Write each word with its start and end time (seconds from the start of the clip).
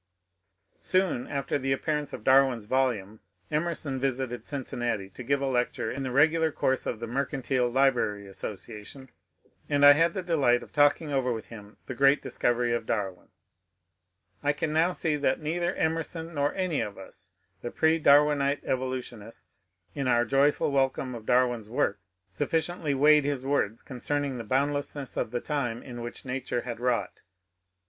Soon 0.79 1.27
after 1.27 1.59
the 1.59 1.71
appearance 1.71 2.11
of 2.11 2.23
Darwin's 2.23 2.65
volume 2.65 3.19
Emerson 3.51 3.99
visited 3.99 4.43
Cincinnati 4.43 5.11
to 5.11 5.21
give 5.23 5.41
a 5.41 5.45
lecture 5.45 5.91
in 5.91 6.01
the 6.01 6.09
r^^lar 6.09 6.51
course 6.55 6.87
of 6.87 6.99
the 6.99 7.05
Mercantile 7.05 7.69
Library 7.69 8.25
Association, 8.25 9.11
and 9.69 9.85
I 9.85 9.91
had 9.93 10.15
the 10.15 10.23
delight 10.23 10.63
of 10.63 10.73
talking 10.73 11.11
over 11.13 11.31
with 11.31 11.49
him 11.49 11.77
the 11.85 11.93
great 11.93 12.19
discovery 12.19 12.73
of 12.73 12.87
Darwin. 12.87 13.27
I 14.41 14.53
can 14.53 14.73
now 14.73 14.91
see 14.91 15.17
that 15.17 15.39
neither 15.39 15.75
Emerson 15.75 16.33
nor 16.33 16.51
any 16.55 16.81
of 16.81 16.97
us— 16.97 17.29
the 17.61 17.69
pre 17.69 17.99
Darwinite 18.01 18.63
Evolutionists— 18.63 19.65
in 19.93 20.07
our 20.07 20.25
joyful 20.25 20.71
welcome 20.71 21.13
of 21.13 21.27
Dar 21.27 21.47
win's 21.47 21.69
work' 21.69 22.01
sufficiently 22.31 22.95
weighed 22.95 23.23
his 23.23 23.45
words 23.45 23.83
concerning 23.83 24.39
the 24.39 24.43
boundlessness 24.43 25.15
of 25.15 25.29
the 25.29 25.41
time 25.41 25.83
in 25.83 26.01
which 26.01 26.25
nature 26.25 26.61
had 26.61 26.79
wrought. 26.79 27.21